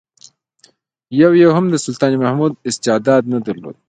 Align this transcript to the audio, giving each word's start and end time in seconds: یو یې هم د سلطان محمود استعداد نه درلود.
یو 1.21 1.31
یې 1.39 1.47
هم 1.55 1.65
د 1.69 1.75
سلطان 1.85 2.11
محمود 2.23 2.53
استعداد 2.69 3.23
نه 3.33 3.39
درلود. 3.45 3.75